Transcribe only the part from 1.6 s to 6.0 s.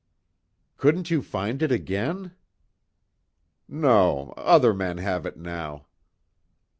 it again?" "No. Other men have it, now."